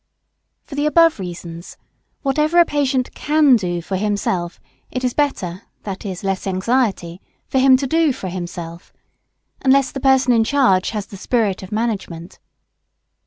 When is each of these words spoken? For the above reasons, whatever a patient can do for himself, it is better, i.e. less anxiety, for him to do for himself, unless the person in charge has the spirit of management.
For 0.63 0.73
the 0.73 0.87
above 0.87 1.19
reasons, 1.19 1.77
whatever 2.23 2.59
a 2.59 2.65
patient 2.65 3.13
can 3.13 3.55
do 3.55 3.83
for 3.83 3.97
himself, 3.97 4.59
it 4.89 5.03
is 5.03 5.13
better, 5.13 5.61
i.e. 5.85 6.17
less 6.23 6.47
anxiety, 6.47 7.21
for 7.45 7.59
him 7.59 7.77
to 7.77 7.85
do 7.85 8.11
for 8.11 8.27
himself, 8.29 8.91
unless 9.61 9.91
the 9.91 9.99
person 10.01 10.33
in 10.33 10.43
charge 10.43 10.89
has 10.89 11.05
the 11.05 11.17
spirit 11.17 11.61
of 11.61 11.71
management. 11.71 12.39